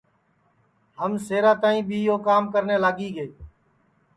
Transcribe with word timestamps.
ہم 0.99 1.11
شہرا 1.27 1.53
تک 1.61 1.75
بھی 1.87 1.99
یو 2.07 2.17
کام 2.27 2.43
کرنے 2.53 2.75
لاگی 2.83 3.09
گے 3.15 3.25
تیے 3.31 3.45